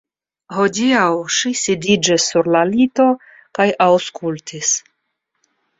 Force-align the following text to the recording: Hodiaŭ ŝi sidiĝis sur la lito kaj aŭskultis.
Hodiaŭ 0.59 1.03
ŝi 1.35 1.51
sidiĝis 1.65 2.27
sur 2.31 2.49
la 2.57 2.65
lito 2.73 3.09
kaj 3.61 3.71
aŭskultis. 3.91 4.77